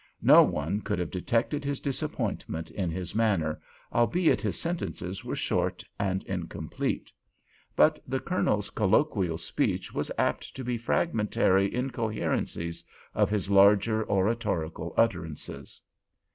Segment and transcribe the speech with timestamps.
[0.23, 3.61] No one could have detected his disappointment in his manner,
[3.93, 7.11] albeit his sentences were short and incomplete.
[7.75, 12.83] But the Colonel's colloquial speech was apt to be fragmentary incoherencies
[13.13, 15.79] of his larger oratorical utterances.